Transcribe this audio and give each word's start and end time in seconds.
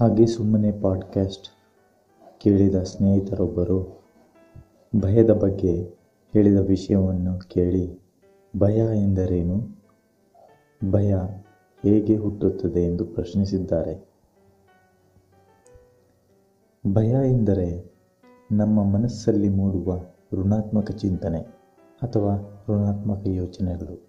ಹಾಗೆ 0.00 0.26
ಸುಮ್ಮನೆ 0.26 0.72
ಪಾಡ್ಕ್ಯಾಸ್ಟ್ 0.72 1.48
ಕೇಳಿದ 2.40 2.74
ಸ್ನೇಹಿತರೊಬ್ಬರು 2.74 4.02
ಭಯದ 4.96 5.30
ಬಗ್ಗೆ 5.30 5.82
ಹೇಳಿದ 6.32 6.56
ವಿಷಯವನ್ನು 6.56 7.48
ಕೇಳಿ, 7.48 8.00
ಭಯ 8.56 8.76
ಎಂದರೇನು? 8.76 9.84
ಭಯ 10.90 11.14
ಹೇಗೆ 11.82 12.16
ಹುಟ್ಟುತ್ತದೆ 12.16 12.80
ಎಂದು 12.80 13.04
ಪ್ರಶ್ನಿಸಿದ್ದಾರೆ. 13.04 14.08
ಭಯ 16.92 17.14
ಎಂದರೆ 17.26 17.92
ನಮ್ಮ 18.52 18.84
ಮನಸ್ಸಲ್ಲಿ 18.84 19.48
ಮೂಡುವ 19.48 19.98
ಋಣಾತ್ಮಕ 20.32 20.90
ಚಿಂತನೆ 20.90 21.40
ಅಥವಾ 22.02 22.64
ಋಣಾತ್ಮಕ 22.68 23.26
ಯೋಚನೆಗಳು. 23.26 24.08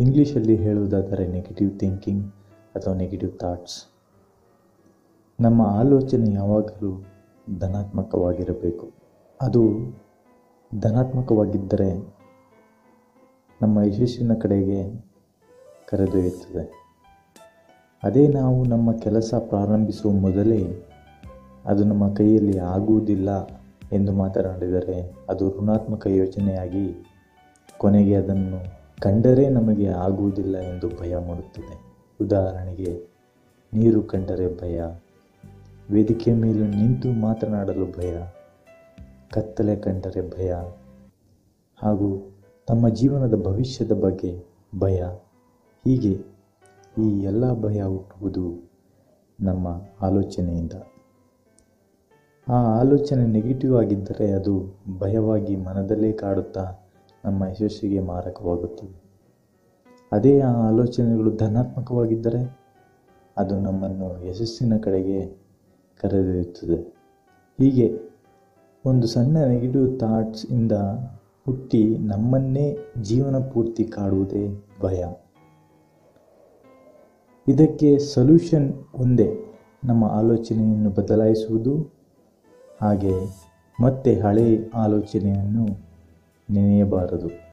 ಇಂಗ್ಲೀಷಲ್ಲಿ 0.00 0.56
ಹೇಳುವುದಾದರೆ 0.56 1.26
ನೆಗೆಟಿವ್ 1.26 1.78
ಥಿಂಕಿಂಗ್ 1.78 2.32
ಅಥವಾ 2.74 2.94
ನೆಗೆಟಿವ್ 2.94 3.38
ಥಾಟ್ಸ್ 3.38 3.97
ನಮ್ಮ 5.40 5.62
ಆಲೋಚನೆ 5.62 6.34
ಯಾವಾಗಲೂ 6.34 7.04
ಧನಾತ್ಮಕವಾಗಿರಬೇಕು. 7.58 8.90
ಅದು 9.40 9.62
ಧನಾತ್ಮಕವಾಗಿದ್ದರೆ 10.80 11.90
ನಮ್ಮ 13.62 13.80
ಯಶಸ್ಸಿನ 13.80 14.34
ಕಡೆಗೆ 14.34 14.80
ಕರೆದೊಯ್ಯುತ್ತದೆ 15.88 16.64
ಅದೇ 18.02 18.28
ನಾವು 18.28 18.64
ನಮ್ಮ 18.64 18.92
ಕೆಲಸ 18.92 19.34
ಪ್ರಾರಂಭಿಸುವ 19.34 20.12
ಮೊದಲೇ 20.12 20.84
ಅದು 21.66 21.84
ನಮ್ಮ 21.84 22.14
ಕೈಯಲ್ಲಿ 22.14 22.58
ಆಗುವುದಿಲ್ಲ 22.58 23.46
ಎಂದು 23.92 24.12
ಮಾತನಾಡಿದರೆ 24.12 25.14
ಅದು 25.28 25.60
ಋಣಾತ್ಮಕ 25.60 26.06
ಯೋಚನೆಯಾಗಿ 26.06 26.86
ಕೊನೆಗೆ 27.78 28.14
ಅದನ್ನು 28.14 28.58
ಕಂಡರೆ 29.00 29.48
ನಮಗೆ 29.48 29.88
ಆಗುವುದಿಲ್ಲ 29.88 30.58
ಎಂದು 30.58 30.88
ಭಯ 30.88 31.16
ಮೂಡುತ್ತದೆ. 31.16 31.74
ಉದಾಹರಣೆಗೆ, 32.20 33.06
ನೀರು 33.74 34.02
ಕಂಡರೆ 34.02 34.60
ಭಯ 34.60 34.82
ವೇದಿಕೆ 35.90 36.32
ಮೇಲೆ 36.32 36.66
ನಿಂತು 36.66 37.12
ಮಾತನಾಡಲು 37.12 37.86
ಭಯ, 37.86 38.22
ಕತ್ತಲೆ 39.32 39.76
ಕಂಡರೆ 39.76 40.30
ಭಯ 40.30 40.54
ಹಾಗೂ 41.76 42.36
ತಮ್ಮ 42.66 42.88
ಜೀವನದ 42.88 43.34
ಭವಿಷ್ಯದ 43.34 43.92
ಬಗ್ಗೆ 43.92 44.44
ಭಯ. 44.78 45.02
ಹೀಗೆ 45.84 46.12
ಈ 47.02 47.20
ಎಲ್ಲ 47.22 47.60
ಭಯ 47.60 47.82
ಹುಟ್ಟುವುದು 47.82 48.70
ನಮ್ಮ 49.40 49.82
ಆಲೋಚನೆಯಿಂದ. 50.02 50.72
ಆ 52.48 52.52
ಆಲೋಚನೆ 52.52 53.26
ನೆಗೆಟಿವ್ 53.26 53.76
ಆಗಿದ್ದರೆ 53.76 54.32
ಅದು 54.32 54.78
ಭಯವಾಗಿ 54.98 55.56
ಮನದಲ್ಲೇ 55.56 56.12
ಕಾಡುತ್ತಾ 56.12 56.72
ನಮ್ಮ 57.24 57.44
ಯಶಸ್ಸಿಗೆ 57.44 58.00
ಮಾರಕವಾಗುತ್ತದೆ. 58.00 59.02
ಅದೇ 60.12 60.40
ಆ 60.40 60.52
ಆಲೋಚನೆಗಳು 60.52 61.36
ಧನಾತ್ಮಕವಾಗಿದ್ದರೆ 61.36 62.58
ಅದು 63.36 63.60
ನಮ್ಮನ್ನು 63.60 64.26
ಯಶಸ್ಸಿನ 64.26 64.76
ಕಡೆಗೆ 64.76 65.47
ಕರೆದೊಯ್ಯುತ್ತದೆ. 66.00 66.78
ಹೀಗೆ 67.58 67.86
ಒಂದು 68.84 69.06
ಸಣ್ಣ 69.06 69.36
ನೆಗೆಟಿವ್ 69.46 69.88
ಇಂದ 70.50 70.74
ಹುಟ್ಟಿ 71.46 71.82
ನಮ್ಮನ್ನೇ 72.06 72.66
ಜೀವನ 73.00 73.36
ಪೂರ್ತಿ 73.52 73.84
ಕಾಡುವುದೇ 73.84 74.44
ಭಯ. 74.82 75.00
ಇದಕ್ಕೆ 77.46 77.90
ಸೊಲ್ಯೂಷನ್ 78.14 78.68
ಒಂದೇ 78.94 79.28
ನಮ್ಮ 79.84 80.04
ಆಲೋಚನೆಯನ್ನು 80.04 80.90
ಬದಲಾಯಿಸುವುದು, 80.90 81.74
ಹಾಗೆ 82.80 83.14
ಮತ್ತೆ 83.78 84.12
ಹಳೆಯ 84.20 84.54
ಆಲೋಚನೆಯನ್ನು 84.74 85.66
ನೆನೆಯಬಾರದು. 86.48 87.47